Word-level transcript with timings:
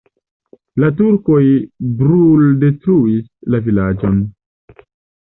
La 0.83 0.89
turkoj 1.01 1.43
bruldetruis 2.01 3.31
la 3.55 3.63
vilaĝon. 3.71 4.21